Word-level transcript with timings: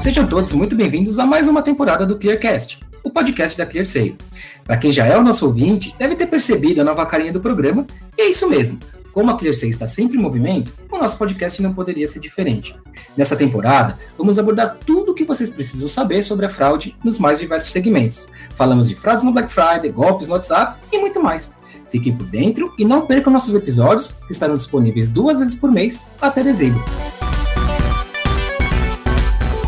Sejam 0.00 0.26
todos 0.26 0.52
muito 0.52 0.74
bem-vindos 0.74 1.18
a 1.18 1.26
mais 1.26 1.46
uma 1.46 1.62
temporada 1.62 2.06
do 2.06 2.18
Clearcast, 2.18 2.80
o 3.02 3.10
podcast 3.10 3.58
da 3.58 3.66
ClearSale. 3.66 4.16
Para 4.64 4.76
quem 4.76 4.90
já 4.92 5.06
é 5.06 5.16
o 5.16 5.22
nosso 5.22 5.46
ouvinte, 5.46 5.94
deve 5.98 6.16
ter 6.16 6.26
percebido 6.26 6.80
a 6.80 6.84
nova 6.84 7.04
carinha 7.06 7.32
do 7.32 7.40
programa, 7.40 7.86
e 8.16 8.22
é 8.22 8.30
isso 8.30 8.48
mesmo. 8.48 8.78
Como 9.12 9.30
a 9.30 9.36
ClearSale 9.36 9.70
está 9.70 9.86
sempre 9.86 10.18
em 10.18 10.20
movimento, 10.20 10.72
o 10.90 10.98
nosso 10.98 11.16
podcast 11.16 11.60
não 11.62 11.72
poderia 11.72 12.06
ser 12.06 12.20
diferente. 12.20 12.74
Nessa 13.16 13.34
temporada, 13.34 13.98
vamos 14.18 14.38
abordar 14.38 14.76
tudo 14.84 15.12
o 15.12 15.14
que 15.14 15.24
vocês 15.24 15.48
precisam 15.48 15.88
saber 15.88 16.22
sobre 16.22 16.44
a 16.46 16.50
fraude 16.50 16.94
nos 17.02 17.18
mais 17.18 17.38
diversos 17.38 17.72
segmentos. 17.72 18.28
Falamos 18.54 18.88
de 18.88 18.94
fraudes 18.94 19.24
no 19.24 19.32
Black 19.32 19.52
Friday, 19.52 19.90
golpes 19.90 20.28
no 20.28 20.34
WhatsApp 20.34 20.78
e 20.92 20.98
muito 20.98 21.22
mais. 21.22 21.55
Fiquem 21.88 22.16
por 22.16 22.26
dentro 22.26 22.72
e 22.78 22.84
não 22.84 23.06
percam 23.06 23.32
nossos 23.32 23.54
episódios, 23.54 24.12
que 24.26 24.32
estarão 24.32 24.56
disponíveis 24.56 25.10
duas 25.10 25.38
vezes 25.38 25.54
por 25.54 25.70
mês 25.70 26.02
até 26.20 26.42
dezembro. 26.42 26.82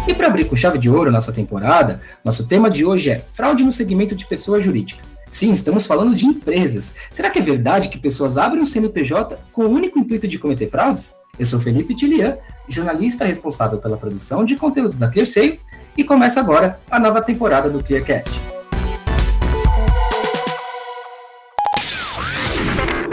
E 0.06 0.14
para 0.14 0.26
abrir 0.26 0.46
com 0.46 0.56
chave 0.56 0.78
de 0.78 0.88
ouro 0.88 1.10
nossa 1.10 1.32
temporada, 1.32 2.00
nosso 2.24 2.46
tema 2.46 2.70
de 2.70 2.84
hoje 2.84 3.10
é 3.10 3.18
fraude 3.18 3.62
no 3.62 3.70
segmento 3.70 4.14
de 4.14 4.26
pessoa 4.26 4.60
jurídica. 4.60 5.02
Sim, 5.30 5.52
estamos 5.52 5.84
falando 5.84 6.14
de 6.14 6.24
empresas. 6.24 6.94
Será 7.10 7.28
que 7.28 7.38
é 7.38 7.42
verdade 7.42 7.88
que 7.88 7.98
pessoas 7.98 8.38
abrem 8.38 8.62
um 8.62 8.66
CNPJ 8.66 9.38
com 9.52 9.64
o 9.64 9.68
único 9.68 9.98
intuito 9.98 10.26
de 10.26 10.38
cometer 10.38 10.70
fraudes? 10.70 11.16
Eu 11.38 11.46
sou 11.46 11.60
Felipe 11.60 11.94
Tilian, 11.94 12.38
jornalista 12.68 13.24
responsável 13.24 13.78
pela 13.78 13.96
produção 13.96 14.44
de 14.44 14.56
conteúdos 14.56 14.96
da 14.96 15.08
ClearSale, 15.08 15.60
e 15.96 16.04
começa 16.04 16.40
agora 16.40 16.80
a 16.90 16.98
nova 16.98 17.20
temporada 17.20 17.68
do 17.68 17.82
ClearCast. 17.82 18.57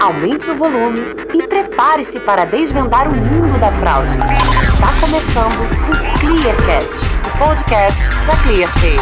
Aumente 0.05 0.52
o 0.52 0.54
volume 0.54 1.00
e 1.34 1.48
prepare-se 1.48 2.20
para 2.20 2.46
desvendar 2.46 3.08
o 3.08 3.16
mundo 3.16 3.59
da 3.59 3.72
fraude. 3.72 4.13
Está 4.62 4.94
começando 5.02 5.63
o 5.90 6.20
Clearcast, 6.20 7.05
o 7.26 7.38
podcast 7.40 8.10
da 8.27 8.35
ClearSale. 8.43 8.99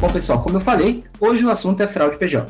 Bom, 0.00 0.06
pessoal, 0.06 0.40
como 0.40 0.58
eu 0.58 0.60
falei, 0.60 1.02
hoje 1.18 1.44
o 1.44 1.50
assunto 1.50 1.82
é 1.82 1.88
fraude 1.88 2.16
PJ. 2.18 2.46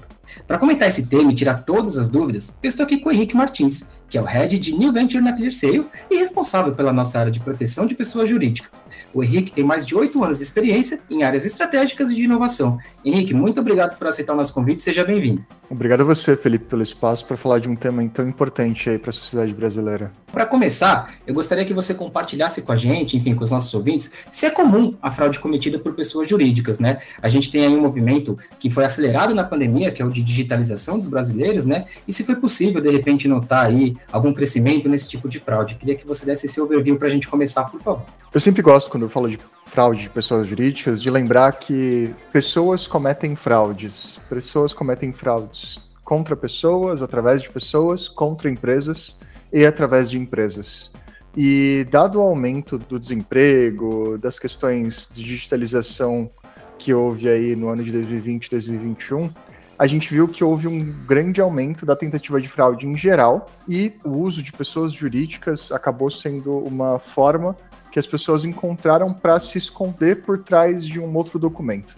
Para 0.46 0.58
comentar 0.58 0.88
esse 0.88 1.06
tema 1.06 1.32
e 1.32 1.34
tirar 1.34 1.64
todas 1.64 1.96
as 1.96 2.10
dúvidas, 2.10 2.52
eu 2.62 2.68
estou 2.68 2.84
aqui 2.84 2.98
com 2.98 3.08
o 3.08 3.12
Henrique 3.12 3.34
Martins, 3.34 3.88
que 4.08 4.16
é 4.16 4.20
o 4.20 4.24
Head 4.24 4.58
de 4.58 4.72
New 4.72 4.92
Venture 4.92 5.22
na 5.22 5.32
ClearSale 5.32 5.86
e 6.10 6.16
responsável 6.16 6.74
pela 6.74 6.92
nossa 6.92 7.18
área 7.18 7.32
de 7.32 7.40
proteção 7.40 7.86
de 7.86 7.94
pessoas 7.94 8.28
jurídicas. 8.28 8.84
O 9.12 9.22
Henrique 9.22 9.52
tem 9.52 9.64
mais 9.64 9.86
de 9.86 9.94
oito 9.94 10.22
anos 10.22 10.38
de 10.38 10.44
experiência 10.44 11.00
em 11.10 11.22
áreas 11.22 11.44
estratégicas 11.44 12.10
e 12.10 12.14
de 12.14 12.22
inovação. 12.22 12.78
Henrique, 13.04 13.34
muito 13.34 13.60
obrigado 13.60 13.96
por 13.96 14.06
aceitar 14.06 14.34
o 14.34 14.36
nosso 14.36 14.52
convite, 14.52 14.82
seja 14.82 15.04
bem-vindo. 15.04 15.44
Obrigado 15.68 16.02
a 16.02 16.04
você, 16.04 16.36
Felipe, 16.36 16.66
pelo 16.66 16.82
espaço 16.82 17.26
para 17.26 17.36
falar 17.36 17.58
de 17.58 17.68
um 17.68 17.74
tema 17.74 18.06
tão 18.08 18.28
importante 18.28 18.88
aí 18.88 18.98
para 18.98 19.10
a 19.10 19.12
sociedade 19.12 19.52
brasileira. 19.52 20.12
Para 20.32 20.46
começar, 20.46 21.14
eu 21.26 21.34
gostaria 21.34 21.64
que 21.64 21.74
você 21.74 21.94
compartilhasse 21.94 22.62
com 22.62 22.70
a 22.70 22.76
gente, 22.76 23.16
enfim, 23.16 23.34
com 23.34 23.42
os 23.42 23.50
nossos 23.50 23.72
ouvintes, 23.74 24.12
se 24.30 24.46
é 24.46 24.50
comum 24.50 24.94
a 25.02 25.10
fraude 25.10 25.40
cometida 25.40 25.78
por 25.78 25.94
pessoas 25.94 26.28
jurídicas, 26.28 26.78
né? 26.78 26.98
A 27.20 27.28
gente 27.28 27.50
tem 27.50 27.64
aí 27.66 27.74
um 27.74 27.80
movimento 27.80 28.38
que 28.60 28.70
foi 28.70 28.84
acelerado 28.84 29.34
na 29.34 29.42
pandemia, 29.42 29.90
que 29.90 30.00
é 30.00 30.04
o 30.04 30.10
de 30.10 30.22
digitalização 30.22 30.98
dos 30.98 31.08
brasileiros, 31.08 31.66
né? 31.66 31.86
E 32.06 32.12
se 32.12 32.22
foi 32.22 32.36
possível, 32.36 32.80
de 32.80 32.90
repente, 32.90 33.26
notar 33.26 33.66
aí 33.66 33.95
algum 34.10 34.32
crescimento 34.32 34.88
nesse 34.88 35.08
tipo 35.08 35.28
de 35.28 35.40
fraude. 35.40 35.74
Queria 35.74 35.96
que 35.96 36.06
você 36.06 36.24
desse 36.24 36.46
esse 36.46 36.60
overview 36.60 36.96
para 36.96 37.08
a 37.08 37.10
gente 37.10 37.28
começar, 37.28 37.64
por 37.64 37.80
favor. 37.80 38.04
Eu 38.32 38.40
sempre 38.40 38.62
gosto, 38.62 38.90
quando 38.90 39.04
eu 39.04 39.08
falo 39.08 39.28
de 39.28 39.38
fraude 39.66 40.02
de 40.02 40.10
pessoas 40.10 40.46
jurídicas, 40.46 41.02
de 41.02 41.10
lembrar 41.10 41.52
que 41.52 42.14
pessoas 42.32 42.86
cometem 42.86 43.34
fraudes. 43.36 44.20
Pessoas 44.28 44.72
cometem 44.72 45.12
fraudes 45.12 45.86
contra 46.04 46.36
pessoas, 46.36 47.02
através 47.02 47.42
de 47.42 47.50
pessoas, 47.50 48.08
contra 48.08 48.48
empresas 48.48 49.18
e 49.52 49.66
através 49.66 50.08
de 50.08 50.16
empresas. 50.16 50.92
E 51.36 51.86
dado 51.90 52.20
o 52.20 52.22
aumento 52.22 52.78
do 52.78 52.98
desemprego, 52.98 54.16
das 54.16 54.38
questões 54.38 55.08
de 55.12 55.22
digitalização 55.22 56.30
que 56.78 56.94
houve 56.94 57.28
aí 57.28 57.56
no 57.56 57.68
ano 57.68 57.82
de 57.82 57.92
2020 57.92 58.46
e 58.46 58.50
2021, 58.50 59.30
a 59.78 59.86
gente 59.86 60.12
viu 60.12 60.26
que 60.26 60.42
houve 60.42 60.66
um 60.66 60.80
grande 61.06 61.40
aumento 61.40 61.84
da 61.84 61.94
tentativa 61.94 62.40
de 62.40 62.48
fraude 62.48 62.86
em 62.86 62.96
geral 62.96 63.50
e 63.68 63.92
o 64.04 64.10
uso 64.18 64.42
de 64.42 64.52
pessoas 64.52 64.92
jurídicas 64.92 65.70
acabou 65.70 66.10
sendo 66.10 66.58
uma 66.58 66.98
forma 66.98 67.54
que 67.92 67.98
as 67.98 68.06
pessoas 68.06 68.44
encontraram 68.44 69.12
para 69.12 69.38
se 69.38 69.58
esconder 69.58 70.22
por 70.22 70.38
trás 70.38 70.84
de 70.84 70.98
um 70.98 71.14
outro 71.14 71.38
documento. 71.38 71.96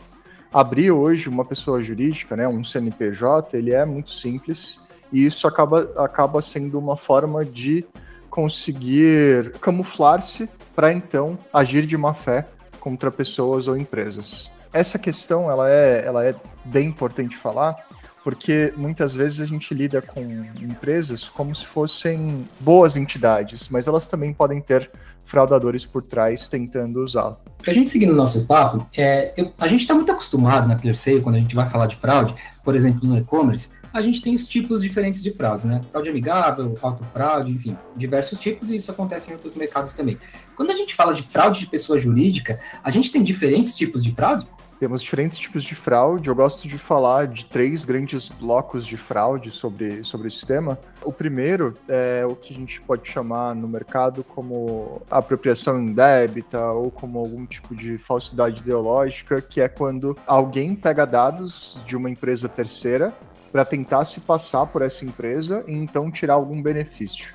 Abrir 0.53 0.91
hoje 0.91 1.29
uma 1.29 1.45
pessoa 1.45 1.83
jurídica, 1.83 2.35
né, 2.37 2.49
um 2.49 2.65
CNPJ, 2.65 3.57
ele 3.57 3.73
é 3.73 3.85
muito 3.85 4.11
simples 4.13 4.81
e 5.13 5.25
isso 5.25 5.47
acaba, 5.47 5.93
acaba 5.97 6.43
sendo 6.43 6.79
uma 6.79 6.97
forma 6.97 7.45
de 7.45 7.85
conseguir 8.29 9.53
camuflar-se 9.61 10.49
para 10.75 10.93
então 10.93 11.39
agir 11.53 11.87
de 11.87 11.97
má 11.97 12.13
fé 12.13 12.47
contra 12.81 13.11
pessoas 13.11 13.69
ou 13.69 13.77
empresas 13.77 14.58
essa 14.73 14.99
questão 14.99 15.51
ela 15.51 15.71
é, 15.71 16.05
ela 16.07 16.25
é 16.25 16.35
bem 16.65 16.89
importante 16.89 17.37
falar, 17.37 17.77
porque 18.23 18.73
muitas 18.77 19.15
vezes 19.15 19.41
a 19.41 19.47
gente 19.47 19.73
lida 19.73 20.03
com 20.03 20.21
empresas 20.61 21.29
como 21.29 21.55
se 21.55 21.65
fossem 21.65 22.47
boas 22.61 22.97
entidades, 22.97 23.69
mas 23.69 23.89
elas 23.89 24.07
também 24.07 24.35
podem 24.35 24.61
ter 24.61 24.91
fraudadores 25.25 25.85
por 25.85 26.03
trás 26.03 26.49
tentando 26.49 27.03
usá-la. 27.03 27.39
Para 27.63 27.71
a 27.71 27.75
gente 27.75 27.91
seguir 27.91 28.07
no 28.07 28.15
nosso 28.15 28.47
papo, 28.47 28.87
é, 28.97 29.33
eu, 29.37 29.53
a 29.59 29.69
gente 29.69 29.81
está 29.81 29.95
muito 29.95 30.11
acostumado 30.11 30.67
na 30.67 30.77
ClearSale, 30.77 31.21
quando 31.21 31.37
a 31.37 31.39
gente 31.39 31.55
vai 31.55 31.69
falar 31.69 31.87
de 31.87 31.97
fraude, 31.97 32.35
por 32.65 32.75
exemplo, 32.75 33.07
no 33.07 33.17
e-commerce, 33.17 33.71
a 33.93 34.03
gente 34.03 34.21
tem 34.21 34.35
tipos 34.37 34.83
diferentes 34.83 35.23
de 35.23 35.31
fraudes, 35.31 35.67
né? 35.67 35.81
Fraude 35.91 36.11
amigável, 36.11 36.79
autofraude, 36.83 37.53
enfim, 37.53 37.77
diversos 37.97 38.39
tipos, 38.39 38.71
e 38.71 38.77
isso 38.77 38.91
acontece 38.91 39.31
em 39.31 39.33
outros 39.33 39.55
mercados 39.57 39.93
também. 39.93 40.19
Quando 40.55 40.71
a 40.71 40.75
gente 40.75 40.95
fala 40.95 41.15
de 41.15 41.23
fraude 41.23 41.61
de 41.61 41.67
pessoa 41.67 41.99
jurídica, 41.99 42.61
a 42.83 42.91
gente 42.91 43.11
tem 43.11 43.23
diferentes 43.23 43.75
tipos 43.75 44.05
de 44.05 44.13
fraude? 44.13 44.47
Temos 44.79 45.03
diferentes 45.03 45.37
tipos 45.37 45.65
de 45.65 45.75
fraude. 45.75 46.29
Eu 46.29 46.37
gosto 46.37 46.69
de 46.69 46.79
falar 46.79 47.27
de 47.27 47.47
três 47.47 47.85
grandes 47.85 48.29
blocos 48.29 48.87
de 48.87 48.97
fraude 48.97 49.51
sobre, 49.51 50.05
sobre 50.05 50.29
esse 50.29 50.47
tema. 50.47 50.79
O 51.03 51.13
primeiro 51.13 51.75
é 51.89 52.25
o 52.25 52.37
que 52.37 52.55
a 52.55 52.57
gente 52.57 52.81
pode 52.81 53.11
chamar 53.11 53.57
no 53.57 53.67
mercado 53.67 54.23
como 54.23 55.03
apropriação 55.11 55.81
indébita 55.81 56.71
ou 56.71 56.93
como 56.93 57.19
algum 57.19 57.45
tipo 57.45 57.75
de 57.75 57.99
falsidade 57.99 58.61
ideológica, 58.61 59.43
que 59.43 59.61
é 59.61 59.69
quando 59.69 60.17
alguém 60.25 60.77
pega 60.77 61.05
dados 61.05 61.81
de 61.85 61.97
uma 61.97 62.09
empresa 62.09 62.49
terceira 62.49 63.13
para 63.51 63.65
tentar 63.65 64.05
se 64.05 64.21
passar 64.21 64.67
por 64.67 64.83
essa 64.83 65.05
empresa 65.05 65.65
e 65.67 65.73
então 65.73 66.09
tirar 66.09 66.35
algum 66.35 66.63
benefício. 66.63 67.35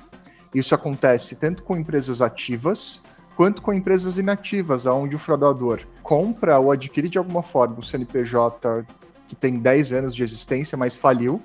Isso 0.54 0.74
acontece 0.74 1.36
tanto 1.36 1.62
com 1.62 1.76
empresas 1.76 2.22
ativas 2.22 3.02
quanto 3.36 3.62
com 3.62 3.72
empresas 3.72 4.18
inativas, 4.18 4.86
onde 4.86 5.16
o 5.16 5.18
fraudador 5.18 5.80
compra 6.02 6.58
ou 6.58 6.70
adquire 6.70 7.08
de 7.08 7.18
alguma 7.18 7.42
forma 7.42 7.78
um 7.78 7.82
CNPJ 7.82 8.86
que 9.26 9.34
tem 9.34 9.58
10 9.58 9.92
anos 9.92 10.14
de 10.14 10.22
existência, 10.22 10.76
mas 10.76 10.94
faliu, 10.94 11.40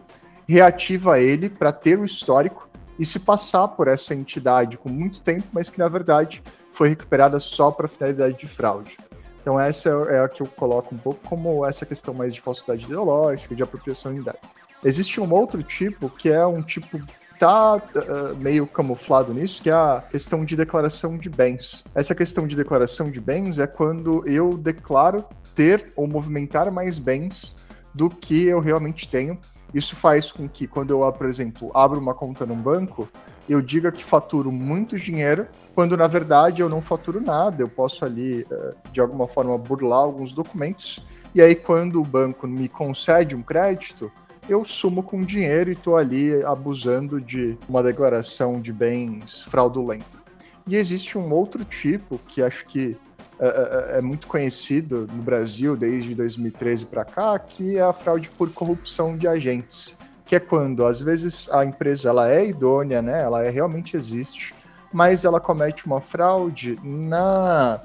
reativa 0.48 1.20
ele 1.20 1.50
para 1.50 1.72
ter 1.72 1.98
o 1.98 2.06
histórico 2.06 2.70
e 2.98 3.06
se 3.06 3.20
passar 3.20 3.68
por 3.70 3.88
essa 3.88 4.14
entidade 4.14 4.78
com 4.78 4.90
muito 4.90 5.22
tempo, 5.22 5.48
mas 5.52 5.70
que 5.70 5.80
na 5.80 5.88
verdade 5.88 6.44
foi 6.74 6.90
recuperada 6.90 7.40
só 7.40 7.72
para 7.72 7.88
finalidade 7.88 8.38
de 8.38 8.48
fraude. 8.48 8.98
Então 9.42 9.60
essa 9.60 9.90
é 10.10 10.20
a 10.20 10.28
que 10.28 10.42
eu 10.42 10.48
coloco 10.48 10.94
um 10.94 10.98
pouco 10.98 11.20
como 11.28 11.66
essa 11.66 11.86
questão 11.86 12.14
mais 12.14 12.34
de 12.34 12.42
falsidade 12.42 12.86
ideológica, 12.86 13.56
de 13.56 13.64
apropriação 13.64 14.14
de 14.14 14.22
dados. 14.22 14.42
Existe 14.84 15.20
um 15.20 15.32
outro 15.34 15.64
tipo 15.64 16.10
que 16.10 16.30
é 16.30 16.46
um 16.46 16.62
tipo 16.62 17.00
tá 17.40 17.78
uh, 17.78 18.36
meio 18.38 18.68
camuflado 18.68 19.34
nisso, 19.34 19.64
que 19.64 19.70
é 19.70 19.74
a 19.74 20.04
questão 20.12 20.44
de 20.44 20.56
declaração 20.56 21.18
de 21.18 21.30
bens. 21.30 21.86
Essa 21.96 22.14
questão 22.14 22.46
de 22.46 22.56
declaração 22.56 23.10
de 23.10 23.22
bens 23.22 23.58
é 23.58 23.66
quando 23.66 24.28
eu 24.28 24.58
declaro 24.58 25.24
ter 25.56 25.94
ou 25.96 26.06
movimentar 26.08 26.70
mais 26.72 27.00
bens 27.00 27.56
do 27.94 28.10
que 28.10 28.46
eu 28.46 28.60
realmente 28.60 29.08
tenho. 29.08 29.40
Isso 29.74 29.96
faz 29.96 30.32
com 30.32 30.50
que, 30.50 30.68
quando 30.68 30.92
eu, 30.92 31.12
por 31.14 31.28
exemplo, 31.28 31.72
abro 31.74 32.00
uma 32.00 32.14
conta 32.14 32.46
num 32.46 32.58
banco, 32.58 33.08
eu 33.48 33.62
diga 33.62 33.92
que 33.92 34.04
faturo 34.04 34.52
muito 34.52 34.98
dinheiro, 34.98 35.48
quando 35.74 35.96
na 35.96 36.08
verdade 36.08 36.62
eu 36.62 36.70
não 36.70 36.82
faturo 36.82 37.22
nada. 37.22 37.64
Eu 37.64 37.70
posso 37.70 38.04
ali, 38.04 38.46
de 38.92 39.00
alguma 39.00 39.28
forma, 39.28 39.58
burlar 39.58 40.00
alguns 40.00 40.34
documentos. 40.34 41.04
E 41.34 41.42
aí, 41.42 41.56
quando 41.56 42.02
o 42.02 42.06
banco 42.06 42.48
me 42.48 42.68
concede 42.68 43.36
um 43.36 43.42
crédito, 43.42 44.12
eu 44.50 44.66
sumo 44.66 45.04
com 45.04 45.22
dinheiro 45.22 45.70
e 45.70 45.74
estou 45.74 45.96
ali 45.96 46.44
abusando 46.44 47.22
de 47.22 47.56
uma 47.70 47.84
declaração 47.84 48.60
de 48.60 48.74
bens 48.74 49.44
fraudulenta. 49.44 50.20
E 50.68 50.76
existe 50.76 51.18
um 51.18 51.32
outro 51.32 51.64
tipo 51.64 52.20
que 52.28 52.42
acho 52.42 52.66
que 52.66 52.98
é, 53.40 53.94
é, 53.96 53.98
é 54.00 54.02
muito 54.02 54.28
conhecido 54.28 55.08
no 55.14 55.22
Brasil 55.22 55.78
desde 55.78 56.16
2013 56.16 56.86
para 56.86 57.06
cá, 57.06 57.38
que 57.38 57.78
é 57.78 57.82
a 57.82 57.94
fraude 57.94 58.30
por 58.30 58.52
corrupção 58.52 59.16
de 59.16 59.28
agentes, 59.28 59.96
que 60.26 60.36
é 60.36 60.40
quando 60.40 60.86
às 60.86 61.00
vezes 61.00 61.48
a 61.52 61.64
empresa 61.64 62.10
ela 62.10 62.30
é 62.30 62.46
idônea, 62.46 63.02
né? 63.02 63.22
Ela 63.22 63.44
é, 63.44 63.50
realmente 63.50 63.96
existe, 63.96 64.54
mas 64.92 65.26
ela 65.26 65.40
comete 65.40 65.86
uma 65.86 66.02
fraude 66.02 66.78
na 66.84 67.82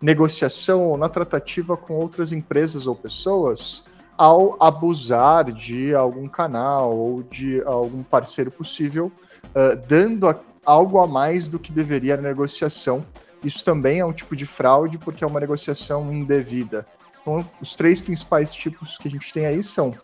negociação 0.00 0.86
ou 0.86 0.96
na 0.96 1.08
tratativa 1.08 1.76
com 1.76 1.94
outras 1.94 2.30
empresas 2.32 2.86
ou 2.86 2.94
pessoas 2.94 3.84
ao 4.16 4.56
abusar 4.62 5.52
de 5.52 5.94
algum 5.94 6.28
canal 6.28 6.96
ou 6.96 7.22
de 7.22 7.62
algum 7.62 8.02
parceiro 8.02 8.50
possível, 8.50 9.10
uh, 9.46 9.76
dando 9.88 10.28
a, 10.28 10.36
algo 10.64 10.98
a 10.98 11.06
mais 11.06 11.48
do 11.48 11.58
que 11.58 11.72
deveria 11.72 12.16
na 12.16 12.22
negociação. 12.22 13.04
Isso 13.42 13.64
também 13.64 14.00
é 14.00 14.04
um 14.04 14.12
tipo 14.12 14.34
de 14.34 14.46
fraude 14.46 14.98
porque 14.98 15.24
é 15.24 15.26
uma 15.26 15.40
negociação 15.40 16.12
indevida. 16.12 16.86
Então, 17.20 17.48
os 17.60 17.74
três 17.74 18.00
principais 18.00 18.52
tipos 18.52 18.98
que 18.98 19.08
a 19.08 19.10
gente 19.10 19.32
tem 19.32 19.46
aí 19.46 19.62
são 19.62 19.94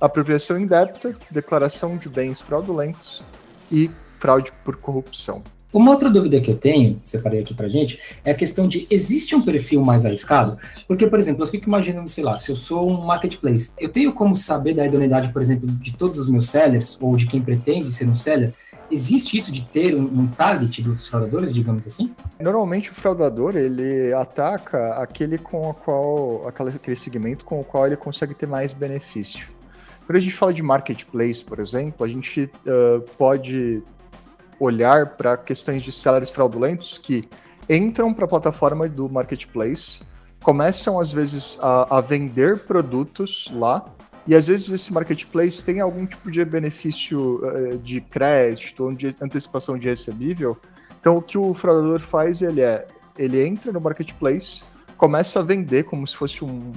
apropriação 0.00 0.58
indébita, 0.58 1.16
declaração 1.30 1.96
de 1.96 2.08
bens 2.08 2.40
fraudulentos 2.40 3.24
e 3.70 3.90
fraude 4.18 4.52
por 4.64 4.76
corrupção. 4.76 5.42
Uma 5.72 5.92
outra 5.92 6.10
dúvida 6.10 6.40
que 6.40 6.50
eu 6.50 6.56
tenho, 6.56 7.00
separei 7.04 7.40
aqui 7.40 7.54
pra 7.54 7.68
gente, 7.68 8.00
é 8.24 8.32
a 8.32 8.34
questão 8.34 8.66
de 8.66 8.88
existe 8.90 9.36
um 9.36 9.42
perfil 9.42 9.82
mais 9.82 10.04
arriscado? 10.04 10.58
Porque, 10.88 11.06
por 11.06 11.18
exemplo, 11.18 11.44
eu 11.44 11.48
fico 11.48 11.68
imaginando, 11.68 12.08
sei 12.08 12.24
lá, 12.24 12.36
se 12.36 12.50
eu 12.50 12.56
sou 12.56 12.90
um 12.90 13.04
marketplace, 13.04 13.72
eu 13.78 13.88
tenho 13.88 14.12
como 14.12 14.34
saber 14.34 14.74
da 14.74 14.84
idoneidade, 14.84 15.32
por 15.32 15.40
exemplo, 15.40 15.68
de 15.68 15.96
todos 15.96 16.18
os 16.18 16.28
meus 16.28 16.48
sellers, 16.48 16.98
ou 17.00 17.14
de 17.14 17.26
quem 17.26 17.40
pretende 17.40 17.92
ser 17.92 18.08
um 18.08 18.16
seller? 18.16 18.52
Existe 18.90 19.36
isso 19.36 19.52
de 19.52 19.62
ter 19.62 19.94
um, 19.94 20.02
um 20.02 20.26
target 20.26 20.82
dos 20.82 21.06
fraudadores, 21.06 21.52
digamos 21.52 21.86
assim? 21.86 22.12
Normalmente 22.40 22.90
o 22.90 22.94
fraudador, 22.94 23.56
ele 23.56 24.12
ataca 24.12 24.94
aquele 24.94 25.38
com 25.38 25.70
o 25.70 25.74
qual, 25.74 26.48
aquele 26.48 26.96
segmento 26.96 27.44
com 27.44 27.60
o 27.60 27.64
qual 27.64 27.86
ele 27.86 27.96
consegue 27.96 28.34
ter 28.34 28.48
mais 28.48 28.72
benefício. 28.72 29.46
Quando 30.04 30.16
a 30.16 30.20
gente 30.20 30.34
fala 30.34 30.52
de 30.52 30.60
marketplace, 30.60 31.44
por 31.44 31.60
exemplo, 31.60 32.04
a 32.04 32.08
gente 32.08 32.50
uh, 32.66 33.00
pode 33.16 33.80
olhar 34.60 35.16
para 35.16 35.36
questões 35.38 35.82
de 35.82 35.90
sellers 35.90 36.30
fraudulentos 36.30 36.98
que 36.98 37.22
entram 37.68 38.12
para 38.12 38.26
a 38.26 38.28
plataforma 38.28 38.86
do 38.88 39.08
marketplace, 39.08 40.02
começam 40.42 41.00
às 41.00 41.10
vezes 41.10 41.58
a, 41.60 41.98
a, 41.98 42.00
vender 42.00 42.60
produtos 42.64 43.50
lá, 43.52 43.84
e 44.26 44.34
às 44.34 44.46
vezes 44.46 44.68
esse 44.68 44.92
marketplace 44.92 45.64
tem 45.64 45.80
algum 45.80 46.06
tipo 46.06 46.30
de 46.30 46.44
benefício 46.44 47.40
uh, 47.42 47.78
de 47.78 48.00
crédito 48.00 48.84
ou 48.84 48.94
de 48.94 49.16
antecipação 49.20 49.78
de 49.78 49.88
recebível. 49.88 50.56
Então 51.00 51.16
o 51.16 51.22
que 51.22 51.38
o 51.38 51.54
fraudador 51.54 52.00
faz, 52.00 52.42
ele 52.42 52.60
é, 52.60 52.86
ele 53.16 53.42
entra 53.42 53.72
no 53.72 53.80
marketplace, 53.80 54.62
começa 54.96 55.38
a 55.38 55.42
vender 55.42 55.84
como 55.84 56.06
se 56.06 56.14
fosse 56.14 56.44
um, 56.44 56.72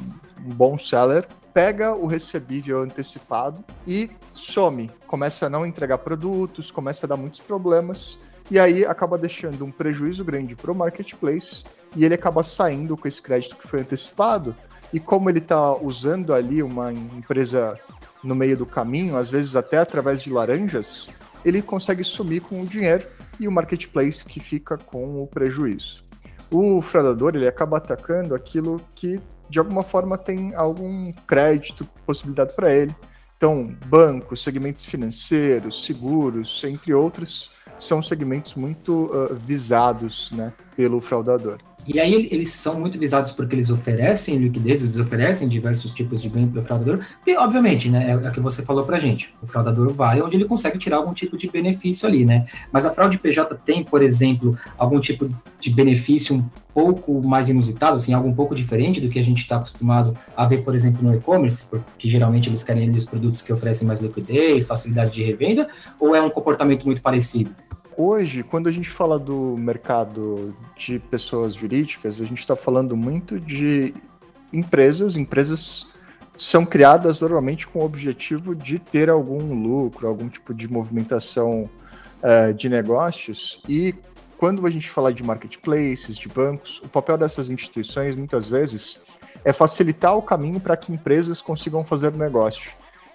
um 0.45 0.49
bom 0.55 0.77
seller, 0.77 1.27
pega 1.53 1.95
o 1.95 2.07
recebível 2.07 2.81
antecipado 2.81 3.63
e 3.87 4.09
some, 4.33 4.89
começa 5.05 5.45
a 5.45 5.49
não 5.49 5.65
entregar 5.65 5.99
produtos, 5.99 6.71
começa 6.71 7.05
a 7.05 7.09
dar 7.09 7.17
muitos 7.17 7.39
problemas 7.39 8.19
e 8.49 8.59
aí 8.59 8.85
acaba 8.85 9.17
deixando 9.17 9.63
um 9.63 9.71
prejuízo 9.71 10.23
grande 10.23 10.55
para 10.55 10.71
o 10.71 10.75
marketplace 10.75 11.63
e 11.95 12.03
ele 12.03 12.15
acaba 12.15 12.43
saindo 12.43 12.97
com 12.97 13.07
esse 13.07 13.21
crédito 13.21 13.55
que 13.55 13.67
foi 13.67 13.81
antecipado 13.81 14.55
e 14.91 14.99
como 14.99 15.29
ele 15.29 15.39
está 15.39 15.75
usando 15.75 16.33
ali 16.33 16.61
uma 16.61 16.91
empresa 16.91 17.77
no 18.23 18.35
meio 18.35 18.57
do 18.57 18.65
caminho, 18.65 19.17
às 19.17 19.29
vezes 19.29 19.55
até 19.55 19.77
através 19.77 20.21
de 20.21 20.31
laranjas, 20.31 21.11
ele 21.43 21.61
consegue 21.61 22.03
sumir 22.03 22.41
com 22.41 22.61
o 22.61 22.65
dinheiro 22.65 23.05
e 23.39 23.47
o 23.47 23.51
marketplace 23.51 24.23
que 24.23 24.39
fica 24.39 24.77
com 24.77 25.21
o 25.21 25.27
prejuízo. 25.27 26.03
O 26.49 26.81
fraudador 26.81 27.35
ele 27.35 27.47
acaba 27.47 27.77
atacando 27.77 28.35
aquilo 28.35 28.79
que 28.95 29.19
de 29.53 29.59
alguma 29.59 29.83
forma 29.83 30.17
tem 30.17 30.55
algum 30.55 31.13
crédito, 31.27 31.87
possibilidade 32.07 32.55
para 32.55 32.73
ele. 32.73 32.93
Então, 33.37 33.67
bancos, 33.85 34.41
segmentos 34.41 34.83
financeiros, 34.83 35.85
seguros, 35.85 36.63
entre 36.63 36.91
outros, 36.91 37.51
são 37.77 38.01
segmentos 38.01 38.55
muito 38.55 39.11
uh, 39.13 39.35
visados 39.35 40.31
né, 40.31 40.51
pelo 40.75 40.99
fraudador. 40.99 41.59
E 41.87 41.99
aí 41.99 42.27
eles 42.31 42.51
são 42.51 42.79
muito 42.79 42.97
visados 42.97 43.31
porque 43.31 43.55
eles 43.55 43.69
oferecem 43.69 44.37
liquidez, 44.37 44.81
eles 44.81 44.97
oferecem 44.97 45.47
diversos 45.47 45.91
tipos 45.91 46.21
de 46.21 46.29
ganho 46.29 46.47
para 46.47 46.61
o 46.61 46.63
fraudador. 46.63 46.99
E, 47.25 47.35
obviamente, 47.35 47.89
né, 47.89 48.11
é 48.11 48.15
o 48.15 48.31
que 48.31 48.39
você 48.39 48.63
falou 48.63 48.85
para 48.85 48.99
gente. 48.99 49.33
O 49.41 49.47
fraudador 49.47 49.93
vai 49.93 50.21
onde 50.21 50.37
ele 50.37 50.45
consegue 50.45 50.77
tirar 50.77 50.97
algum 50.97 51.13
tipo 51.13 51.37
de 51.37 51.49
benefício 51.49 52.07
ali, 52.07 52.25
né? 52.25 52.45
Mas 52.71 52.85
a 52.85 52.91
fraude 52.91 53.19
PJ 53.19 53.55
tem, 53.65 53.83
por 53.83 54.01
exemplo, 54.01 54.57
algum 54.77 54.99
tipo 54.99 55.29
de 55.59 55.69
benefício 55.69 56.35
um 56.35 56.43
pouco 56.73 57.21
mais 57.21 57.49
inusitado, 57.49 57.97
assim, 57.97 58.13
algo 58.13 58.27
um 58.27 58.33
pouco 58.33 58.55
diferente 58.55 58.99
do 58.99 59.09
que 59.09 59.19
a 59.19 59.23
gente 59.23 59.39
está 59.39 59.57
acostumado 59.57 60.17
a 60.35 60.45
ver, 60.45 60.63
por 60.63 60.73
exemplo, 60.73 61.03
no 61.03 61.13
e-commerce, 61.15 61.63
porque 61.69 62.09
geralmente 62.09 62.49
eles 62.49 62.63
querem 62.63 62.89
os 62.91 63.05
produtos 63.05 63.41
que 63.41 63.53
oferecem 63.53 63.87
mais 63.87 64.01
liquidez, 64.01 64.65
facilidade 64.65 65.11
de 65.11 65.23
revenda, 65.23 65.67
ou 65.99 66.15
é 66.15 66.21
um 66.21 66.29
comportamento 66.29 66.85
muito 66.85 67.01
parecido? 67.01 67.51
Hoje, 67.97 68.43
quando 68.43 68.67
a 68.67 68.71
gente 68.71 68.89
fala 68.89 69.19
do 69.19 69.55
mercado 69.57 70.55
de 70.77 70.99
pessoas 70.99 71.53
jurídicas, 71.53 72.19
a 72.19 72.25
gente 72.25 72.39
está 72.39 72.55
falando 72.55 72.95
muito 72.97 73.39
de 73.39 73.93
empresas. 74.51 75.15
Empresas 75.15 75.87
são 76.35 76.65
criadas 76.65 77.21
normalmente 77.21 77.67
com 77.67 77.79
o 77.79 77.85
objetivo 77.85 78.55
de 78.55 78.79
ter 78.79 79.09
algum 79.09 79.53
lucro, 79.53 80.07
algum 80.07 80.27
tipo 80.27 80.53
de 80.53 80.67
movimentação 80.67 81.69
uh, 82.23 82.53
de 82.53 82.67
negócios. 82.67 83.61
E 83.67 83.93
quando 84.37 84.65
a 84.65 84.69
gente 84.69 84.89
fala 84.89 85.13
de 85.13 85.23
marketplaces, 85.23 86.17
de 86.17 86.27
bancos, 86.27 86.81
o 86.83 86.89
papel 86.89 87.17
dessas 87.17 87.49
instituições 87.49 88.15
muitas 88.15 88.49
vezes 88.49 89.01
é 89.45 89.53
facilitar 89.53 90.17
o 90.17 90.21
caminho 90.21 90.59
para 90.59 90.75
que 90.75 90.91
empresas 90.91 91.41
consigam 91.41 91.83
fazer 91.83 92.11
negócio. 92.13 92.71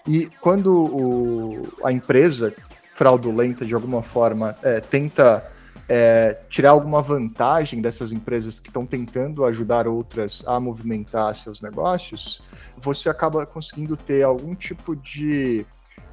E 0.06 0.26
quando 0.40 0.72
o, 0.72 1.68
a 1.84 1.92
empresa 1.92 2.54
fraudulenta 2.98 3.64
de 3.64 3.72
alguma 3.76 4.02
forma 4.02 4.56
é, 4.60 4.80
tenta 4.80 5.46
é, 5.88 6.36
tirar 6.50 6.70
alguma 6.70 7.00
vantagem 7.00 7.80
dessas 7.80 8.10
empresas 8.10 8.58
que 8.58 8.68
estão 8.68 8.84
tentando 8.84 9.44
ajudar 9.44 9.86
outras 9.86 10.42
a 10.48 10.58
movimentar 10.58 11.32
seus 11.36 11.62
negócios, 11.62 12.42
você 12.76 13.08
acaba 13.08 13.46
conseguindo 13.46 13.96
ter 13.96 14.24
algum 14.24 14.52
tipo 14.52 14.96
de 14.96 15.64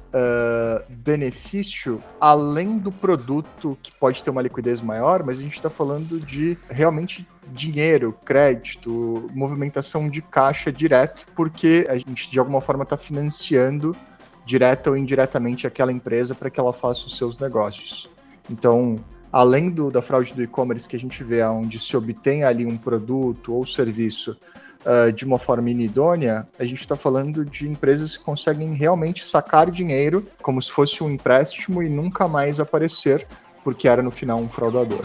uh, 0.06 0.84
benefício 0.88 2.00
além 2.20 2.78
do 2.78 2.92
produto 2.92 3.76
que 3.82 3.92
pode 3.96 4.22
ter 4.22 4.30
uma 4.30 4.40
liquidez 4.40 4.80
maior, 4.80 5.24
mas 5.24 5.40
a 5.40 5.42
gente 5.42 5.56
está 5.56 5.68
falando 5.68 6.20
de 6.24 6.56
realmente 6.70 7.26
dinheiro, 7.48 8.16
crédito, 8.24 9.28
movimentação 9.34 10.08
de 10.08 10.22
caixa 10.22 10.70
direto, 10.72 11.26
porque 11.34 11.84
a 11.90 11.96
gente 11.96 12.30
de 12.30 12.38
alguma 12.38 12.60
forma 12.60 12.84
está 12.84 12.96
financiando 12.96 13.94
direta 14.46 14.90
ou 14.90 14.96
indiretamente 14.96 15.66
aquela 15.66 15.92
empresa 15.92 16.34
para 16.34 16.48
que 16.48 16.60
ela 16.60 16.72
faça 16.72 17.06
os 17.06 17.18
seus 17.18 17.36
negócios. 17.36 18.08
Então, 18.48 18.96
além 19.32 19.68
do, 19.68 19.90
da 19.90 20.00
fraude 20.00 20.32
do 20.32 20.42
e-commerce 20.42 20.88
que 20.88 20.94
a 20.94 20.98
gente 20.98 21.22
vê, 21.24 21.42
onde 21.42 21.80
se 21.80 21.96
obtém 21.96 22.44
ali 22.44 22.64
um 22.64 22.76
produto 22.76 23.52
ou 23.52 23.66
serviço 23.66 24.36
uh, 24.84 25.12
de 25.12 25.24
uma 25.24 25.38
forma 25.38 25.68
inidônea, 25.68 26.46
a 26.58 26.64
gente 26.64 26.80
está 26.80 26.94
falando 26.94 27.44
de 27.44 27.68
empresas 27.68 28.16
que 28.16 28.24
conseguem 28.24 28.72
realmente 28.72 29.26
sacar 29.26 29.70
dinheiro 29.70 30.24
como 30.40 30.62
se 30.62 30.70
fosse 30.70 31.02
um 31.02 31.10
empréstimo 31.10 31.82
e 31.82 31.88
nunca 31.88 32.28
mais 32.28 32.60
aparecer, 32.60 33.26
porque 33.64 33.88
era 33.88 34.02
no 34.02 34.12
final 34.12 34.38
um 34.38 34.48
fraudador. 34.48 35.04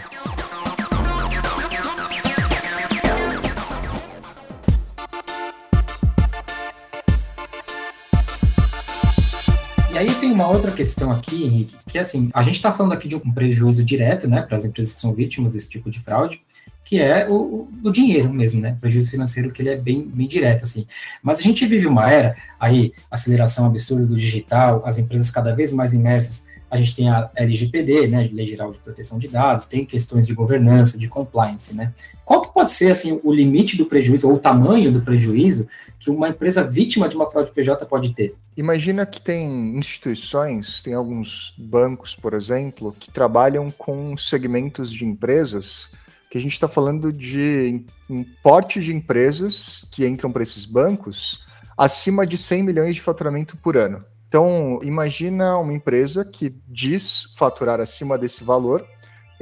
Aí 10.01 10.13
tem 10.15 10.31
uma 10.31 10.47
outra 10.47 10.71
questão 10.71 11.11
aqui, 11.11 11.43
Henrique, 11.43 11.75
que 11.87 11.99
assim, 11.99 12.29
a 12.33 12.41
gente 12.41 12.55
está 12.55 12.71
falando 12.71 12.93
aqui 12.93 13.07
de 13.07 13.15
um 13.15 13.31
prejuízo 13.31 13.83
direto, 13.83 14.27
né, 14.27 14.41
para 14.41 14.57
as 14.57 14.65
empresas 14.65 14.93
que 14.93 14.99
são 14.99 15.13
vítimas 15.13 15.53
desse 15.53 15.69
tipo 15.69 15.89
de 15.89 15.99
fraude, 15.99 16.41
que 16.83 16.99
é 16.99 17.29
o, 17.29 17.69
o 17.83 17.91
dinheiro 17.91 18.33
mesmo, 18.33 18.59
né, 18.59 18.75
prejuízo 18.81 19.11
financeiro 19.11 19.51
que 19.51 19.61
ele 19.61 19.69
é 19.69 19.77
bem, 19.77 20.01
bem 20.07 20.27
direto, 20.27 20.63
assim. 20.63 20.87
Mas 21.21 21.39
a 21.39 21.43
gente 21.43 21.65
vive 21.65 21.85
uma 21.85 22.09
era, 22.09 22.35
aí, 22.59 22.93
aceleração 23.09 23.65
absurda 23.65 24.05
do 24.05 24.15
digital, 24.15 24.81
as 24.85 24.97
empresas 24.97 25.29
cada 25.29 25.53
vez 25.53 25.71
mais 25.71 25.93
imersas 25.93 26.49
a 26.71 26.77
gente 26.77 26.95
tem 26.95 27.09
a 27.09 27.29
LGPD, 27.35 28.07
né, 28.07 28.29
Lei 28.31 28.47
Geral 28.47 28.71
de 28.71 28.79
Proteção 28.79 29.19
de 29.19 29.27
Dados, 29.27 29.65
tem 29.65 29.85
questões 29.85 30.25
de 30.25 30.33
governança, 30.33 30.97
de 30.97 31.09
compliance, 31.09 31.75
né? 31.75 31.93
Qual 32.31 32.43
que 32.43 32.53
pode 32.53 32.71
ser, 32.71 32.89
assim, 32.89 33.19
o 33.25 33.33
limite 33.33 33.75
do 33.75 33.85
prejuízo, 33.85 34.29
ou 34.29 34.35
o 34.35 34.39
tamanho 34.39 34.89
do 34.89 35.01
prejuízo 35.01 35.67
que 35.99 36.09
uma 36.09 36.29
empresa 36.29 36.63
vítima 36.63 37.09
de 37.09 37.15
uma 37.17 37.29
fraude 37.29 37.51
PJ 37.51 37.85
pode 37.85 38.13
ter? 38.13 38.33
Imagina 38.55 39.05
que 39.05 39.19
tem 39.19 39.77
instituições, 39.77 40.81
tem 40.81 40.93
alguns 40.93 41.53
bancos, 41.57 42.15
por 42.15 42.33
exemplo, 42.33 42.95
que 42.97 43.11
trabalham 43.11 43.69
com 43.69 44.15
segmentos 44.15 44.93
de 44.93 45.03
empresas 45.03 45.89
que 46.29 46.37
a 46.37 46.41
gente 46.41 46.53
está 46.53 46.69
falando 46.69 47.11
de 47.11 47.83
um 48.09 48.23
porte 48.41 48.79
de 48.81 48.95
empresas 48.95 49.85
que 49.91 50.07
entram 50.07 50.31
para 50.31 50.43
esses 50.43 50.63
bancos 50.63 51.43
acima 51.77 52.25
de 52.25 52.37
100 52.37 52.63
milhões 52.63 52.95
de 52.95 53.01
faturamento 53.01 53.57
por 53.57 53.75
ano. 53.75 54.05
Então, 54.29 54.79
imagina 54.83 55.57
uma 55.57 55.73
empresa 55.73 56.23
que 56.23 56.55
diz 56.65 57.35
faturar 57.37 57.81
acima 57.81 58.17
desse 58.17 58.41
valor, 58.41 58.85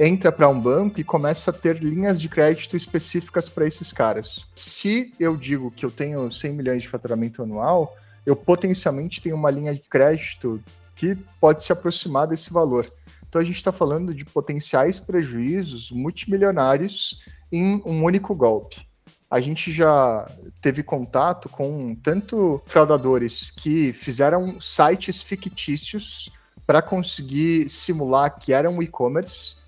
entra 0.02 0.32
para 0.32 0.48
um 0.48 0.58
banco 0.58 0.98
e 0.98 1.04
começa 1.04 1.50
a 1.50 1.54
ter 1.54 1.76
linhas 1.76 2.18
de 2.18 2.26
crédito 2.26 2.74
específicas 2.74 3.50
para 3.50 3.66
esses 3.66 3.92
caras. 3.92 4.46
Se 4.56 5.12
eu 5.20 5.36
digo 5.36 5.70
que 5.70 5.84
eu 5.84 5.90
tenho 5.90 6.32
100 6.32 6.54
milhões 6.54 6.82
de 6.82 6.88
faturamento 6.88 7.42
anual, 7.42 7.94
eu 8.24 8.34
potencialmente 8.34 9.20
tenho 9.20 9.36
uma 9.36 9.50
linha 9.50 9.74
de 9.74 9.80
crédito 9.80 10.58
que 10.96 11.14
pode 11.38 11.62
se 11.62 11.70
aproximar 11.70 12.26
desse 12.26 12.50
valor. 12.50 12.90
Então 13.28 13.42
a 13.42 13.44
gente 13.44 13.56
está 13.56 13.70
falando 13.70 14.14
de 14.14 14.24
potenciais 14.24 14.98
prejuízos 14.98 15.90
multimilionários 15.90 17.22
em 17.52 17.82
um 17.84 18.02
único 18.02 18.34
golpe. 18.34 18.88
a 19.30 19.40
gente 19.40 19.70
já 19.70 20.28
teve 20.60 20.82
contato 20.82 21.48
com 21.48 21.94
tanto 21.94 22.60
fraudadores 22.66 23.50
que 23.50 23.92
fizeram 23.92 24.60
sites 24.60 25.22
fictícios 25.22 26.32
para 26.66 26.82
conseguir 26.82 27.68
simular 27.68 28.38
que 28.38 28.52
eram 28.52 28.82
e-commerce, 28.82 29.59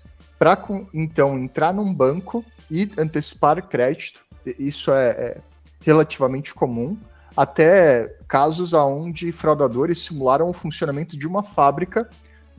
para 0.43 0.61
então 0.93 1.39
entrar 1.39 1.73
num 1.73 1.93
banco 1.93 2.43
e 2.69 2.91
antecipar 2.97 3.65
crédito. 3.65 4.25
Isso 4.59 4.91
é, 4.91 5.09
é 5.11 5.37
relativamente 5.79 6.53
comum, 6.53 6.97
até 7.35 8.13
casos 8.27 8.73
onde 8.73 9.31
fraudadores 9.31 9.99
simularam 9.99 10.49
o 10.49 10.53
funcionamento 10.53 11.15
de 11.15 11.25
uma 11.25 11.43
fábrica 11.43 12.09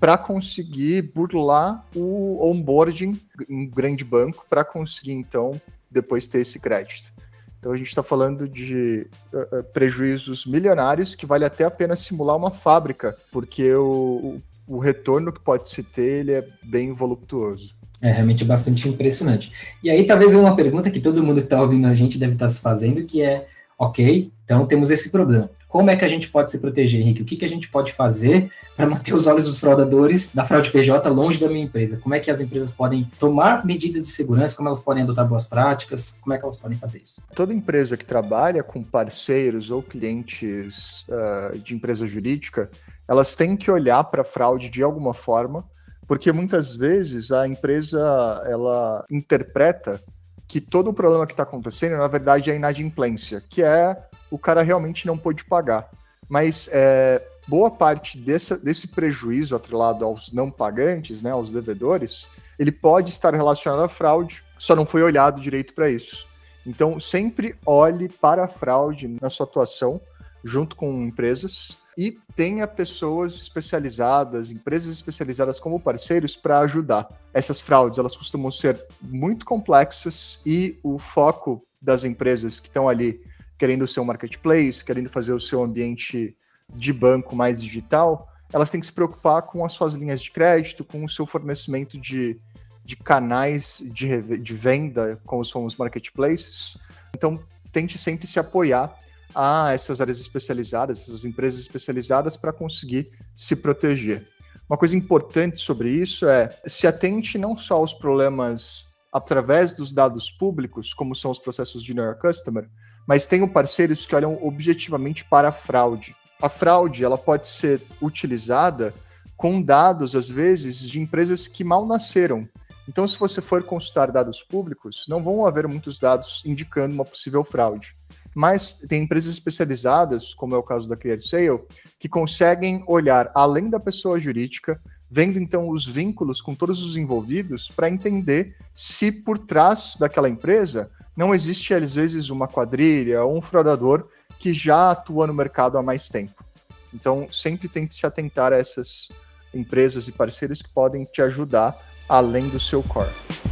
para 0.00 0.16
conseguir 0.16 1.12
burlar 1.14 1.84
o 1.94 2.50
onboarding 2.50 3.20
em 3.50 3.66
um 3.66 3.68
grande 3.68 4.02
banco 4.02 4.46
para 4.48 4.64
conseguir 4.64 5.12
então 5.12 5.60
depois 5.90 6.26
ter 6.26 6.40
esse 6.40 6.58
crédito. 6.58 7.12
Então 7.58 7.70
a 7.70 7.76
gente 7.76 7.88
está 7.88 8.02
falando 8.02 8.48
de 8.48 9.06
uh, 9.30 9.62
prejuízos 9.74 10.46
milionários 10.46 11.14
que 11.14 11.26
vale 11.26 11.44
até 11.44 11.66
a 11.66 11.70
pena 11.70 11.94
simular 11.94 12.34
uma 12.34 12.50
fábrica, 12.50 13.14
porque 13.30 13.74
o, 13.74 13.84
o, 13.84 14.42
o 14.66 14.78
retorno 14.78 15.32
que 15.32 15.40
pode 15.40 15.68
se 15.70 15.82
ter 15.82 16.20
ele 16.20 16.32
é 16.32 16.44
bem 16.62 16.92
voluptuoso. 16.92 17.74
É 18.00 18.10
realmente 18.10 18.44
bastante 18.44 18.88
impressionante. 18.88 19.52
E 19.82 19.90
aí 19.90 20.06
talvez 20.06 20.34
uma 20.34 20.54
pergunta 20.54 20.90
que 20.90 21.00
todo 21.00 21.22
mundo 21.22 21.40
que 21.40 21.46
está 21.46 21.60
ouvindo 21.60 21.86
a 21.86 21.94
gente 21.94 22.18
deve 22.18 22.34
estar 22.34 22.46
tá 22.46 22.52
se 22.52 22.60
fazendo, 22.60 23.04
que 23.04 23.22
é, 23.22 23.46
ok, 23.78 24.30
então 24.44 24.66
temos 24.66 24.90
esse 24.90 25.10
problema. 25.10 25.50
Como 25.74 25.90
é 25.90 25.96
que 25.96 26.04
a 26.04 26.08
gente 26.08 26.28
pode 26.28 26.52
se 26.52 26.60
proteger, 26.60 27.00
Henrique? 27.00 27.22
O 27.22 27.24
que, 27.24 27.34
que 27.34 27.44
a 27.44 27.48
gente 27.48 27.68
pode 27.68 27.92
fazer 27.92 28.48
para 28.76 28.86
manter 28.86 29.12
os 29.12 29.26
olhos 29.26 29.46
dos 29.46 29.58
fraudadores 29.58 30.32
da 30.32 30.44
fraude 30.44 30.70
PJ 30.70 31.10
longe 31.10 31.40
da 31.40 31.48
minha 31.48 31.64
empresa? 31.64 31.96
Como 31.96 32.14
é 32.14 32.20
que 32.20 32.30
as 32.30 32.40
empresas 32.40 32.70
podem 32.70 33.10
tomar 33.18 33.66
medidas 33.66 34.04
de 34.04 34.12
segurança? 34.12 34.56
Como 34.56 34.68
elas 34.68 34.78
podem 34.78 35.02
adotar 35.02 35.26
boas 35.26 35.44
práticas? 35.44 36.16
Como 36.20 36.32
é 36.32 36.38
que 36.38 36.44
elas 36.44 36.56
podem 36.56 36.78
fazer 36.78 36.98
isso? 37.02 37.20
Toda 37.34 37.52
empresa 37.52 37.96
que 37.96 38.04
trabalha 38.04 38.62
com 38.62 38.84
parceiros 38.84 39.68
ou 39.68 39.82
clientes 39.82 41.04
uh, 41.08 41.58
de 41.58 41.74
empresa 41.74 42.06
jurídica, 42.06 42.70
elas 43.08 43.34
têm 43.34 43.56
que 43.56 43.68
olhar 43.68 44.04
para 44.04 44.20
a 44.20 44.24
fraude 44.24 44.70
de 44.70 44.80
alguma 44.80 45.12
forma, 45.12 45.64
porque 46.06 46.30
muitas 46.30 46.72
vezes 46.76 47.32
a 47.32 47.48
empresa 47.48 47.98
ela 48.46 49.04
interpreta 49.10 50.00
que 50.46 50.60
todo 50.60 50.90
o 50.90 50.94
problema 50.94 51.26
que 51.26 51.32
está 51.32 51.42
acontecendo, 51.42 51.96
na 51.96 52.08
verdade, 52.08 52.50
é 52.50 52.56
inadimplência, 52.56 53.42
que 53.48 53.62
é 53.62 53.96
o 54.30 54.38
cara 54.38 54.62
realmente 54.62 55.06
não 55.06 55.16
pôde 55.16 55.44
pagar. 55.44 55.90
Mas 56.28 56.68
é, 56.72 57.22
boa 57.46 57.70
parte 57.70 58.18
desse, 58.18 58.56
desse 58.56 58.88
prejuízo 58.88 59.54
atrelado 59.54 60.04
aos 60.04 60.32
não 60.32 60.50
pagantes, 60.50 61.22
né, 61.22 61.30
aos 61.30 61.52
devedores, 61.52 62.28
ele 62.58 62.72
pode 62.72 63.10
estar 63.10 63.34
relacionado 63.34 63.82
à 63.82 63.88
fraude, 63.88 64.42
só 64.58 64.74
não 64.74 64.86
foi 64.86 65.02
olhado 65.02 65.40
direito 65.40 65.74
para 65.74 65.90
isso. 65.90 66.26
Então, 66.66 66.98
sempre 66.98 67.54
olhe 67.66 68.08
para 68.08 68.44
a 68.44 68.48
fraude 68.48 69.08
na 69.20 69.28
sua 69.28 69.44
atuação, 69.44 70.00
junto 70.42 70.76
com 70.76 71.02
empresas, 71.02 71.76
e 71.96 72.18
tenha 72.36 72.66
pessoas 72.66 73.34
especializadas, 73.34 74.50
empresas 74.50 74.90
especializadas 74.90 75.60
como 75.60 75.80
parceiros 75.80 76.34
para 76.34 76.60
ajudar. 76.60 77.08
Essas 77.32 77.60
fraudes, 77.60 77.98
elas 77.98 78.16
costumam 78.16 78.50
ser 78.50 78.84
muito 79.00 79.44
complexas 79.44 80.40
e 80.44 80.78
o 80.82 80.98
foco 80.98 81.64
das 81.80 82.04
empresas 82.04 82.58
que 82.58 82.68
estão 82.68 82.88
ali 82.88 83.22
querendo 83.58 83.86
ser 83.86 84.00
um 84.00 84.04
marketplace, 84.04 84.84
querendo 84.84 85.08
fazer 85.08 85.32
o 85.32 85.40
seu 85.40 85.62
ambiente 85.62 86.36
de 86.74 86.92
banco 86.92 87.36
mais 87.36 87.62
digital, 87.62 88.28
elas 88.52 88.70
têm 88.70 88.80
que 88.80 88.86
se 88.86 88.92
preocupar 88.92 89.42
com 89.42 89.64
as 89.64 89.72
suas 89.72 89.94
linhas 89.94 90.20
de 90.20 90.30
crédito, 90.30 90.84
com 90.84 91.04
o 91.04 91.08
seu 91.08 91.26
fornecimento 91.26 91.98
de, 91.98 92.38
de 92.84 92.96
canais 92.96 93.82
de, 93.84 94.38
de 94.38 94.54
venda, 94.54 95.20
como 95.24 95.44
são 95.44 95.64
os 95.64 95.76
marketplaces. 95.76 96.78
Então, 97.14 97.40
tente 97.72 97.98
sempre 97.98 98.26
se 98.26 98.38
apoiar 98.38 98.92
a 99.34 99.72
essas 99.72 100.00
áreas 100.00 100.20
especializadas, 100.20 101.02
essas 101.02 101.24
empresas 101.24 101.60
especializadas 101.60 102.36
para 102.36 102.52
conseguir 102.52 103.10
se 103.36 103.56
proteger. 103.56 104.26
Uma 104.68 104.78
coisa 104.78 104.96
importante 104.96 105.58
sobre 105.60 105.90
isso 105.90 106.26
é 106.26 106.48
se 106.66 106.86
atente 106.86 107.36
não 107.36 107.56
só 107.56 107.76
aos 107.76 107.92
problemas 107.92 108.88
através 109.12 109.74
dos 109.74 109.92
dados 109.92 110.30
públicos, 110.30 110.94
como 110.94 111.14
são 111.14 111.30
os 111.30 111.38
processos 111.38 111.82
de 111.82 111.94
New 111.94 112.04
York 112.04 112.20
Customer, 112.20 112.68
mas 113.06 113.26
tenho 113.26 113.46
parceiros 113.46 114.06
que 114.06 114.14
olham 114.16 114.38
objetivamente 114.42 115.24
para 115.24 115.48
a 115.48 115.52
fraude. 115.52 116.16
A 116.40 116.48
fraude 116.48 117.04
ela 117.04 117.18
pode 117.18 117.46
ser 117.46 117.80
utilizada 118.00 118.94
com 119.36 119.60
dados, 119.60 120.16
às 120.16 120.28
vezes, 120.28 120.80
de 120.80 121.00
empresas 121.00 121.46
que 121.46 121.62
mal 121.62 121.86
nasceram. 121.86 122.48
Então, 122.88 123.06
se 123.06 123.18
você 123.18 123.40
for 123.40 123.62
consultar 123.62 124.10
dados 124.10 124.42
públicos, 124.42 125.04
não 125.08 125.22
vão 125.22 125.46
haver 125.46 125.68
muitos 125.68 125.98
dados 125.98 126.42
indicando 126.44 126.94
uma 126.94 127.04
possível 127.04 127.44
fraude 127.44 127.94
mas 128.34 128.80
tem 128.88 129.02
empresas 129.02 129.34
especializadas, 129.34 130.34
como 130.34 130.54
é 130.54 130.58
o 130.58 130.62
caso 130.62 130.88
da 130.88 130.96
ClearSale, 130.96 131.62
que 131.98 132.08
conseguem 132.08 132.84
olhar 132.88 133.30
além 133.34 133.70
da 133.70 133.78
pessoa 133.78 134.18
jurídica, 134.18 134.80
vendo 135.10 135.38
então 135.38 135.68
os 135.68 135.86
vínculos 135.86 136.42
com 136.42 136.54
todos 136.54 136.82
os 136.82 136.96
envolvidos 136.96 137.70
para 137.70 137.88
entender 137.88 138.56
se 138.74 139.12
por 139.12 139.38
trás 139.38 139.96
daquela 139.98 140.28
empresa 140.28 140.90
não 141.16 141.34
existe 141.34 141.72
às 141.72 141.92
vezes 141.92 142.30
uma 142.30 142.48
quadrilha 142.48 143.22
ou 143.22 143.38
um 143.38 143.42
fraudador 143.42 144.08
que 144.38 144.52
já 144.52 144.90
atua 144.90 145.26
no 145.26 145.34
mercado 145.34 145.78
há 145.78 145.82
mais 145.82 146.08
tempo. 146.08 146.44
Então, 146.92 147.28
sempre 147.32 147.68
tente 147.68 147.94
se 147.94 148.06
atentar 148.06 148.52
a 148.52 148.56
essas 148.56 149.08
empresas 149.52 150.08
e 150.08 150.12
parceiros 150.12 150.60
que 150.60 150.68
podem 150.68 151.04
te 151.04 151.22
ajudar 151.22 151.76
além 152.08 152.48
do 152.48 152.60
seu 152.60 152.82
core. 152.82 153.43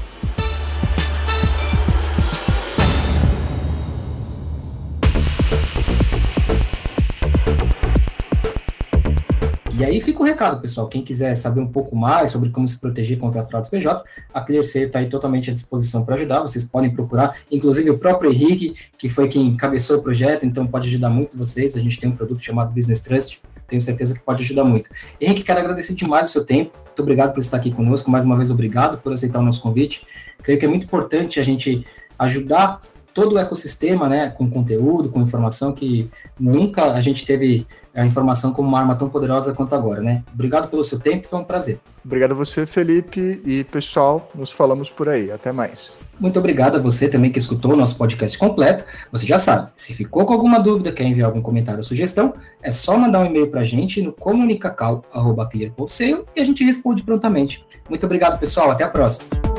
E 9.83 9.85
aí 9.85 10.01
fica 10.01 10.21
o 10.21 10.25
recado, 10.25 10.61
pessoal. 10.61 10.87
Quem 10.87 11.03
quiser 11.03 11.35
saber 11.35 11.61
um 11.61 11.67
pouco 11.67 11.97
mais 11.97 12.31
sobre 12.31 12.51
como 12.51 12.69
se 12.69 12.79
proteger 12.79 13.19
contra 13.19 13.41
a 13.41 13.63
PJ, 13.63 14.05
a 14.33 14.41
ClearSale 14.41 14.85
está 14.85 15.01
aí 15.01 15.09
totalmente 15.09 15.51
à 15.51 15.53
disposição 15.53 16.05
para 16.05 16.15
ajudar. 16.15 16.41
Vocês 16.41 16.65
podem 16.65 16.95
procurar, 16.95 17.37
inclusive 17.51 17.91
o 17.91 17.99
próprio 17.99 18.31
Henrique, 18.31 18.77
que 18.97 19.09
foi 19.09 19.27
quem 19.27 19.57
cabeçou 19.57 19.99
o 19.99 20.01
projeto, 20.01 20.47
então 20.47 20.69
pode 20.69 20.87
ajudar 20.87 21.11
muito 21.11 21.37
vocês. 21.37 21.77
A 21.77 21.81
gente 21.81 21.99
tem 21.99 22.09
um 22.09 22.15
produto 22.15 22.41
chamado 22.41 22.73
Business 22.73 23.01
Trust, 23.01 23.43
tenho 23.67 23.83
certeza 23.83 24.15
que 24.15 24.21
pode 24.21 24.45
ajudar 24.45 24.63
muito. 24.63 24.89
Henrique, 25.21 25.43
quero 25.43 25.59
agradecer 25.59 25.95
demais 25.95 26.29
o 26.29 26.33
seu 26.33 26.47
tempo. 26.47 26.79
Muito 26.79 27.03
obrigado 27.03 27.33
por 27.33 27.41
estar 27.41 27.57
aqui 27.57 27.73
conosco. 27.73 28.09
Mais 28.09 28.25
uma 28.25 28.37
vez, 28.37 28.53
obrigado 28.53 28.99
por 28.99 29.13
aceitar 29.13 29.41
o 29.41 29.43
nosso 29.43 29.61
convite. 29.61 30.07
Creio 30.45 30.61
que 30.61 30.65
é 30.65 30.69
muito 30.69 30.85
importante 30.85 31.41
a 31.41 31.43
gente 31.43 31.85
ajudar 32.21 32.79
todo 33.15 33.35
o 33.35 33.39
ecossistema, 33.39 34.09
né, 34.09 34.31
com 34.31 34.49
conteúdo, 34.49 35.09
com 35.09 35.21
informação, 35.21 35.73
que 35.73 36.11
nunca 36.39 36.93
a 36.93 37.01
gente 37.01 37.25
teve 37.25 37.67
a 37.95 38.05
informação 38.05 38.53
como 38.53 38.69
uma 38.69 38.81
arma 38.81 38.97
tão 38.97 39.09
poderosa 39.09 39.53
quanto 39.53 39.75
agora, 39.75 40.01
né? 40.01 40.25
Obrigado 40.33 40.69
pelo 40.69 40.83
seu 40.83 40.99
tempo, 40.99 41.29
foi 41.29 41.39
um 41.39 41.45
prazer. 41.45 41.79
Obrigado 42.05 42.33
a 42.33 42.35
você, 42.35 42.65
Felipe, 42.65 43.43
e 43.45 43.65
pessoal, 43.65 44.31
nos 44.35 44.51
falamos 44.51 44.89
por 44.89 45.09
aí. 45.09 45.31
Até 45.31 45.53
mais. 45.53 45.99
Muito 46.19 46.39
obrigado 46.39 46.77
a 46.77 46.81
você 46.81 47.09
também 47.09 47.31
que 47.31 47.39
escutou 47.39 47.75
o 47.75 47.77
nosso 47.77 47.97
podcast 47.97 48.39
completo. 48.39 48.85
Você 49.11 49.27
já 49.27 49.39
sabe, 49.39 49.71
se 49.75 49.93
ficou 49.93 50.25
com 50.25 50.33
alguma 50.33 50.59
dúvida, 50.59 50.91
quer 50.91 51.05
enviar 51.05 51.27
algum 51.27 51.43
comentário 51.43 51.81
ou 51.81 51.85
sugestão, 51.85 52.33
é 52.63 52.71
só 52.71 52.97
mandar 52.97 53.21
um 53.21 53.27
e-mail 53.27 53.51
para 53.51 53.61
a 53.61 53.65
gente 53.65 54.01
no 54.01 54.13
comunicacal.clear.co 54.13 56.27
e 56.35 56.41
a 56.41 56.45
gente 56.45 56.65
responde 56.65 57.03
prontamente. 57.03 57.63
Muito 57.89 58.07
obrigado, 58.07 58.39
pessoal. 58.39 58.71
Até 58.71 58.85
a 58.85 58.89
próxima. 58.89 59.52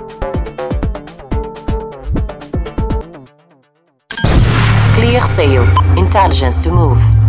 Clear 5.13 5.27
Sale. 5.27 5.67
Intelligence 5.96 6.63
to 6.63 6.72
move. 6.72 7.22